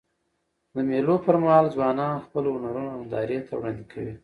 د 0.73 0.75
مېلو 0.89 1.15
پر 1.25 1.35
مهال 1.43 1.65
ځوانان 1.75 2.15
خپل 2.25 2.43
هنرونه 2.53 2.91
نندارې 2.99 3.39
ته 3.47 3.51
وړاندي 3.55 3.85
کوي. 3.93 4.13